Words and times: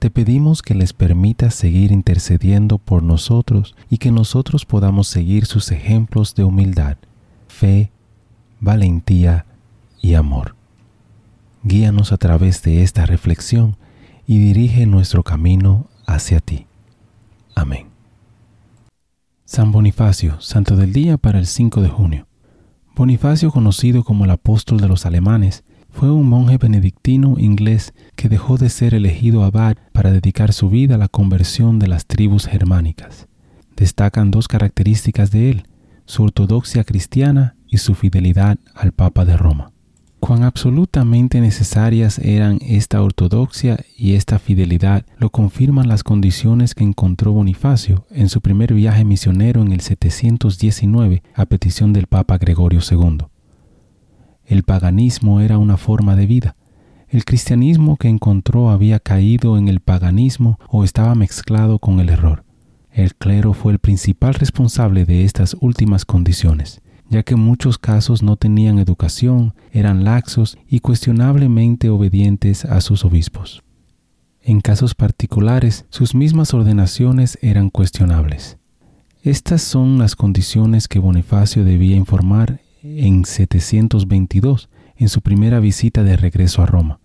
Te 0.00 0.08
pedimos 0.08 0.62
que 0.62 0.74
les 0.74 0.94
permitas 0.94 1.54
seguir 1.54 1.92
intercediendo 1.92 2.78
por 2.78 3.02
nosotros 3.02 3.76
y 3.90 3.98
que 3.98 4.10
nosotros 4.10 4.64
podamos 4.64 5.08
seguir 5.08 5.44
sus 5.44 5.70
ejemplos 5.72 6.34
de 6.34 6.42
humildad, 6.42 6.96
fe, 7.48 7.92
valentía 8.60 9.44
y 10.00 10.14
amor. 10.14 10.56
Guíanos 11.64 12.12
a 12.12 12.16
través 12.16 12.62
de 12.62 12.82
esta 12.82 13.04
reflexión 13.04 13.76
y 14.26 14.38
dirige 14.38 14.86
nuestro 14.86 15.22
camino 15.22 15.90
hacia 16.06 16.40
ti. 16.40 16.66
Amén. 17.54 17.88
San 19.44 19.70
Bonifacio, 19.70 20.40
Santo 20.40 20.76
del 20.76 20.94
Día 20.94 21.18
para 21.18 21.38
el 21.38 21.46
5 21.46 21.82
de 21.82 21.88
junio. 21.90 22.26
Bonifacio, 22.96 23.50
conocido 23.50 24.02
como 24.02 24.24
el 24.24 24.30
apóstol 24.30 24.80
de 24.80 24.88
los 24.88 25.04
alemanes, 25.04 25.62
fue 25.92 26.10
un 26.10 26.28
monje 26.28 26.56
benedictino 26.56 27.36
inglés 27.38 27.92
que 28.16 28.28
dejó 28.28 28.56
de 28.56 28.70
ser 28.70 28.94
elegido 28.94 29.44
abad 29.44 29.76
para 29.92 30.12
dedicar 30.12 30.52
su 30.52 30.70
vida 30.70 30.94
a 30.94 30.98
la 30.98 31.08
conversión 31.08 31.78
de 31.78 31.88
las 31.88 32.06
tribus 32.06 32.46
germánicas. 32.46 33.28
Destacan 33.76 34.30
dos 34.30 34.48
características 34.48 35.30
de 35.30 35.50
él, 35.50 35.64
su 36.06 36.22
ortodoxia 36.24 36.84
cristiana 36.84 37.56
y 37.66 37.78
su 37.78 37.94
fidelidad 37.94 38.58
al 38.74 38.92
Papa 38.92 39.24
de 39.24 39.36
Roma. 39.36 39.72
Cuán 40.20 40.42
absolutamente 40.42 41.40
necesarias 41.40 42.18
eran 42.18 42.58
esta 42.60 43.02
ortodoxia 43.02 43.78
y 43.96 44.14
esta 44.14 44.38
fidelidad 44.38 45.06
lo 45.16 45.30
confirman 45.30 45.88
las 45.88 46.04
condiciones 46.04 46.74
que 46.74 46.84
encontró 46.84 47.32
Bonifacio 47.32 48.04
en 48.10 48.28
su 48.28 48.42
primer 48.42 48.74
viaje 48.74 49.04
misionero 49.04 49.62
en 49.62 49.72
el 49.72 49.80
719 49.80 51.22
a 51.34 51.46
petición 51.46 51.94
del 51.94 52.06
Papa 52.06 52.36
Gregorio 52.36 52.80
II. 52.88 53.18
El 54.50 54.64
paganismo 54.64 55.40
era 55.40 55.58
una 55.58 55.76
forma 55.76 56.16
de 56.16 56.26
vida. 56.26 56.56
El 57.08 57.24
cristianismo 57.24 57.96
que 57.96 58.08
encontró 58.08 58.70
había 58.70 58.98
caído 58.98 59.56
en 59.56 59.68
el 59.68 59.78
paganismo 59.78 60.58
o 60.68 60.82
estaba 60.82 61.14
mezclado 61.14 61.78
con 61.78 62.00
el 62.00 62.08
error. 62.08 62.42
El 62.90 63.14
clero 63.14 63.52
fue 63.52 63.70
el 63.70 63.78
principal 63.78 64.34
responsable 64.34 65.04
de 65.04 65.24
estas 65.24 65.56
últimas 65.60 66.04
condiciones, 66.04 66.80
ya 67.08 67.22
que 67.22 67.34
en 67.34 67.40
muchos 67.40 67.78
casos 67.78 68.24
no 68.24 68.34
tenían 68.34 68.80
educación, 68.80 69.54
eran 69.70 70.02
laxos 70.02 70.58
y 70.68 70.80
cuestionablemente 70.80 71.88
obedientes 71.88 72.64
a 72.64 72.80
sus 72.80 73.04
obispos. 73.04 73.62
En 74.42 74.60
casos 74.60 74.96
particulares, 74.96 75.86
sus 75.90 76.12
mismas 76.12 76.54
ordenaciones 76.54 77.38
eran 77.40 77.70
cuestionables. 77.70 78.58
Estas 79.22 79.62
son 79.62 80.00
las 80.00 80.16
condiciones 80.16 80.88
que 80.88 80.98
Bonifacio 80.98 81.62
debía 81.64 81.94
informar 81.94 82.58
en 82.82 83.24
722, 83.24 84.68
en 84.96 85.08
su 85.08 85.20
primera 85.20 85.60
visita 85.60 86.02
de 86.02 86.16
regreso 86.16 86.62
a 86.62 86.66
Roma. 86.66 87.00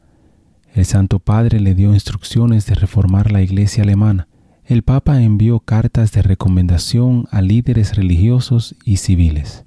El 0.73 0.85
Santo 0.85 1.19
Padre 1.19 1.59
le 1.59 1.75
dio 1.75 1.93
instrucciones 1.93 2.65
de 2.65 2.75
reformar 2.75 3.31
la 3.31 3.41
Iglesia 3.41 3.83
alemana. 3.83 4.27
El 4.65 4.83
Papa 4.83 5.21
envió 5.21 5.59
cartas 5.59 6.11
de 6.11 6.21
recomendación 6.21 7.27
a 7.31 7.41
líderes 7.41 7.95
religiosos 7.95 8.75
y 8.83 8.97
civiles. 8.97 9.63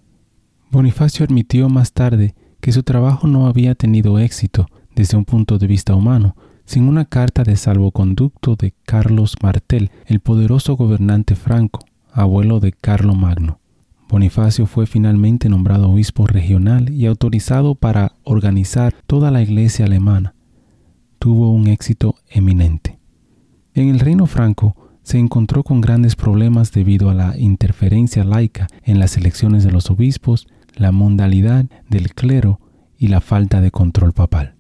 Bonifacio 0.71 1.25
admitió 1.25 1.69
más 1.69 1.93
tarde 1.93 2.35
que 2.61 2.73
su 2.73 2.83
trabajo 2.83 3.27
no 3.27 3.47
había 3.47 3.75
tenido 3.75 4.19
éxito 4.19 4.67
desde 4.95 5.17
un 5.17 5.25
punto 5.25 5.59
de 5.59 5.67
vista 5.67 5.95
humano, 5.95 6.37
sin 6.65 6.89
una 6.89 7.07
carta 7.07 7.45
de 7.45 7.57
salvoconducto 7.57 8.57
de 8.57 8.75
Carlos 8.85 9.37
Martel, 9.43 9.91
el 10.05 10.21
poderoso 10.21 10.77
gobernante 10.77 11.35
franco, 11.35 11.81
abuelo 12.13 12.61
de 12.61 12.73
Carlo 12.73 13.15
Magno. 13.15 13.61
Bonifacio 14.09 14.67
fue 14.67 14.87
finalmente 14.87 15.49
nombrado 15.49 15.91
obispo 15.91 16.27
regional 16.27 16.91
y 16.91 17.07
autorizado 17.07 17.75
para 17.75 18.13
organizar 18.25 18.95
toda 19.07 19.31
la 19.31 19.43
iglesia 19.43 19.85
alemana. 19.85 20.35
Tuvo 21.19 21.51
un 21.53 21.67
éxito 21.67 22.17
eminente. 22.29 22.99
En 23.75 23.91
el 23.91 24.01
reino 24.01 24.27
franco 24.27 24.75
se 25.03 25.19
encontró 25.19 25.63
con 25.63 25.81
grandes 25.81 26.17
problemas 26.17 26.73
debido 26.73 27.11
a 27.11 27.15
la 27.15 27.39
interferencia 27.39 28.25
laica 28.25 28.67
en 28.83 28.99
las 28.99 29.17
elecciones 29.17 29.63
de 29.63 29.73
los 29.73 29.91
obispos, 29.91 30.49
la 30.75 30.91
mundalidad 30.91 31.67
del 31.89 32.15
clero 32.15 32.61
y 32.99 33.09
la 33.09 33.21
falta 33.21 33.61
de 33.61 33.71
control 33.71 34.13
papal. 34.13 34.55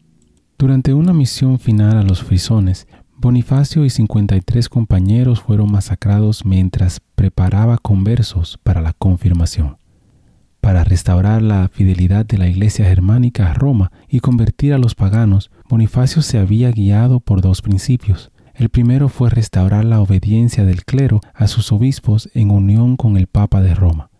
Durante 0.58 0.92
una 0.92 1.12
misión 1.12 1.58
final 1.58 1.96
a 1.96 2.02
los 2.02 2.22
frisones, 2.22 2.86
Bonifacio 3.16 3.84
y 3.84 3.90
53 3.90 4.68
compañeros 4.68 5.40
fueron 5.40 5.72
masacrados 5.72 6.44
mientras 6.44 7.00
preparaba 7.18 7.78
conversos 7.78 8.60
para 8.62 8.80
la 8.80 8.92
confirmación. 8.92 9.76
Para 10.60 10.84
restaurar 10.84 11.42
la 11.42 11.66
fidelidad 11.66 12.24
de 12.24 12.38
la 12.38 12.46
Iglesia 12.46 12.84
germánica 12.84 13.50
a 13.50 13.54
Roma 13.54 13.90
y 14.08 14.20
convertir 14.20 14.72
a 14.72 14.78
los 14.78 14.94
paganos, 14.94 15.50
Bonifacio 15.68 16.22
se 16.22 16.38
había 16.38 16.70
guiado 16.70 17.18
por 17.18 17.40
dos 17.40 17.60
principios. 17.60 18.30
El 18.54 18.68
primero 18.68 19.08
fue 19.08 19.30
restaurar 19.30 19.84
la 19.84 20.00
obediencia 20.00 20.64
del 20.64 20.84
clero 20.84 21.20
a 21.34 21.48
sus 21.48 21.72
obispos 21.72 22.30
en 22.34 22.52
unión 22.52 22.96
con 22.96 23.16
el 23.16 23.26
Papa 23.26 23.62
de 23.62 23.74
Roma. 23.74 24.10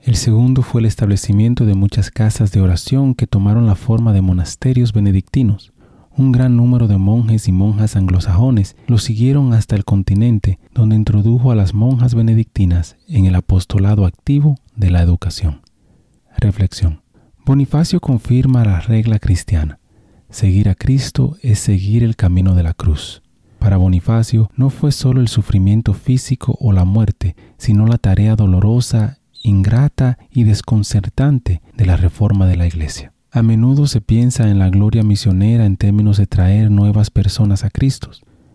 El 0.00 0.16
segundo 0.16 0.62
fue 0.62 0.80
el 0.80 0.86
establecimiento 0.86 1.66
de 1.66 1.74
muchas 1.74 2.10
casas 2.10 2.50
de 2.50 2.62
oración 2.62 3.14
que 3.14 3.26
tomaron 3.26 3.66
la 3.66 3.74
forma 3.74 4.14
de 4.14 4.22
monasterios 4.22 4.94
benedictinos 4.94 5.74
un 6.18 6.32
gran 6.32 6.56
número 6.56 6.88
de 6.88 6.98
monjes 6.98 7.46
y 7.46 7.52
monjas 7.52 7.94
anglosajones 7.94 8.76
lo 8.86 8.98
siguieron 8.98 9.52
hasta 9.52 9.76
el 9.76 9.84
continente, 9.84 10.58
donde 10.74 10.96
introdujo 10.96 11.52
a 11.52 11.54
las 11.54 11.74
monjas 11.74 12.14
benedictinas 12.14 12.96
en 13.06 13.26
el 13.26 13.36
apostolado 13.36 14.04
activo 14.04 14.56
de 14.74 14.90
la 14.90 15.00
educación. 15.00 15.62
Reflexión. 16.36 17.02
Bonifacio 17.46 18.00
confirma 18.00 18.64
la 18.64 18.80
regla 18.80 19.18
cristiana. 19.18 19.78
Seguir 20.28 20.68
a 20.68 20.74
Cristo 20.74 21.36
es 21.40 21.60
seguir 21.60 22.02
el 22.02 22.16
camino 22.16 22.54
de 22.54 22.64
la 22.64 22.74
cruz. 22.74 23.22
Para 23.58 23.76
Bonifacio 23.76 24.50
no 24.56 24.70
fue 24.70 24.92
solo 24.92 25.20
el 25.20 25.28
sufrimiento 25.28 25.94
físico 25.94 26.56
o 26.60 26.72
la 26.72 26.84
muerte, 26.84 27.36
sino 27.56 27.86
la 27.86 27.98
tarea 27.98 28.36
dolorosa, 28.36 29.18
ingrata 29.42 30.18
y 30.30 30.44
desconcertante 30.44 31.62
de 31.76 31.86
la 31.86 31.96
reforma 31.96 32.46
de 32.46 32.56
la 32.56 32.66
Iglesia. 32.66 33.12
A 33.38 33.42
menudo 33.44 33.86
se 33.86 34.00
piensa 34.00 34.50
en 34.50 34.58
la 34.58 34.68
gloria 34.68 35.04
misionera 35.04 35.64
en 35.64 35.76
términos 35.76 36.16
de 36.16 36.26
traer 36.26 36.72
nuevas 36.72 37.08
personas 37.08 37.62
a 37.62 37.70
Cristo. 37.70 38.10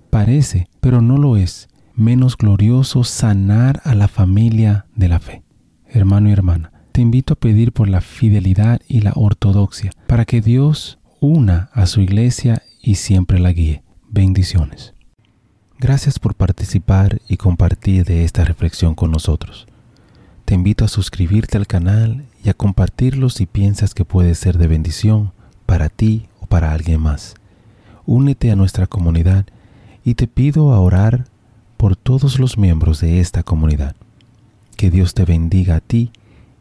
Parece, 0.09 0.67
pero 0.81 1.01
no 1.01 1.17
lo 1.17 1.37
es, 1.37 1.69
menos 1.95 2.35
glorioso 2.35 3.05
sanar 3.05 3.79
a 3.85 3.95
la 3.95 4.09
familia 4.09 4.85
de 4.93 5.07
la 5.07 5.21
fe. 5.21 5.41
Hermano 5.87 6.27
y 6.27 6.33
hermana, 6.33 6.73
te 6.91 6.99
invito 6.99 7.35
a 7.35 7.39
pedir 7.39 7.71
por 7.71 7.87
la 7.87 8.01
fidelidad 8.01 8.81
y 8.85 8.99
la 8.99 9.13
ortodoxia, 9.15 9.91
para 10.05 10.25
que 10.25 10.41
Dios 10.41 10.99
una 11.21 11.69
a 11.71 11.85
su 11.85 12.01
iglesia 12.01 12.61
y 12.81 12.95
siempre 12.95 13.39
la 13.39 13.53
guíe. 13.53 13.83
Bendiciones. 14.09 14.95
Gracias 15.79 16.19
por 16.19 16.35
participar 16.35 17.21
y 17.29 17.37
compartir 17.37 18.03
de 18.03 18.25
esta 18.25 18.43
reflexión 18.43 18.95
con 18.95 19.11
nosotros. 19.11 19.65
Te 20.43 20.55
invito 20.55 20.83
a 20.83 20.89
suscribirte 20.89 21.57
al 21.57 21.67
canal 21.67 22.25
y 22.43 22.49
a 22.49 22.53
compartirlo 22.53 23.29
si 23.29 23.45
piensas 23.45 23.93
que 23.93 24.05
puede 24.05 24.35
ser 24.35 24.57
de 24.57 24.67
bendición 24.67 25.31
para 25.65 25.89
ti 25.89 26.27
o 26.41 26.45
para 26.45 26.73
alguien 26.73 26.99
más. 26.99 27.35
Únete 28.05 28.51
a 28.51 28.55
nuestra 28.55 28.85
comunidad 28.85 29.45
y 30.03 30.15
te 30.15 30.27
pido 30.27 30.73
a 30.73 30.79
orar 30.79 31.25
por 31.77 31.95
todos 31.95 32.39
los 32.39 32.57
miembros 32.57 32.99
de 32.99 33.21
esta 33.21 33.43
comunidad. 33.43 33.95
Que 34.75 34.91
Dios 34.91 35.13
te 35.13 35.23
bendiga 35.23 35.77
a 35.77 35.79
ti 35.79 36.11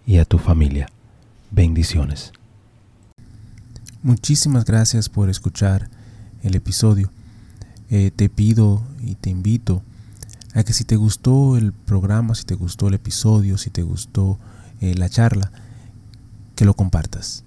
y 0.06 0.18
a 0.18 0.24
tu 0.24 0.38
familia. 0.38 0.88
Bendiciones. 1.50 2.32
Muchísimas 4.02 4.64
gracias 4.64 5.08
por 5.08 5.30
escuchar 5.30 5.88
el 6.42 6.54
episodio. 6.54 7.10
Eh, 7.90 8.10
te 8.14 8.28
pido 8.28 8.82
y 9.00 9.16
te 9.16 9.30
invito 9.30 9.82
a 10.54 10.62
que 10.62 10.72
si 10.72 10.84
te 10.84 10.96
gustó 10.96 11.56
el 11.56 11.72
programa, 11.72 12.34
si 12.34 12.44
te 12.44 12.54
gustó 12.54 12.88
el 12.88 12.94
episodio, 12.94 13.58
si 13.58 13.70
te 13.70 13.82
gustó 13.82 14.38
eh, 14.80 14.94
la 14.96 15.08
charla, 15.08 15.52
que 16.62 16.66
lo 16.66 16.74
compartas. 16.74 17.42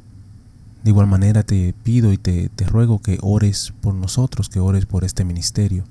De 0.83 0.89
igual 0.89 1.07
manera 1.07 1.43
te 1.43 1.73
pido 1.83 2.11
y 2.11 2.17
te, 2.17 2.49
te 2.49 2.65
ruego 2.65 2.99
que 2.99 3.17
ores 3.21 3.73
por 3.79 3.93
nosotros, 3.93 4.49
que 4.49 4.59
ores 4.59 4.85
por 4.85 5.05
este 5.05 5.23
ministerio. 5.23 5.85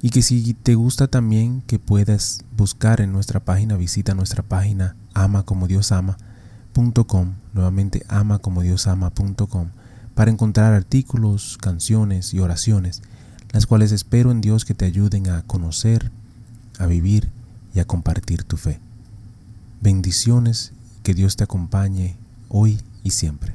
Y 0.00 0.08
que 0.08 0.22
si 0.22 0.54
te 0.54 0.74
gusta 0.74 1.08
también 1.08 1.62
que 1.66 1.78
puedas 1.78 2.42
buscar 2.56 3.02
en 3.02 3.12
nuestra 3.12 3.40
página, 3.40 3.76
visita 3.76 4.14
nuestra 4.14 4.42
página 4.42 4.96
amacomodiosama.com, 5.12 7.34
nuevamente 7.52 8.06
amacomodiosama.com, 8.08 9.68
para 10.14 10.30
encontrar 10.30 10.72
artículos, 10.72 11.58
canciones 11.60 12.32
y 12.32 12.38
oraciones, 12.38 13.02
las 13.52 13.66
cuales 13.66 13.92
espero 13.92 14.30
en 14.30 14.40
Dios 14.40 14.64
que 14.64 14.72
te 14.72 14.86
ayuden 14.86 15.28
a 15.28 15.42
conocer, 15.42 16.10
a 16.78 16.86
vivir 16.86 17.28
y 17.74 17.80
a 17.80 17.84
compartir 17.84 18.42
tu 18.42 18.56
fe. 18.56 18.80
Bendiciones, 19.82 20.72
que 21.02 21.12
Dios 21.12 21.36
te 21.36 21.44
acompañe 21.44 22.16
hoy 22.48 22.78
y 23.02 23.10
siempre. 23.10 23.54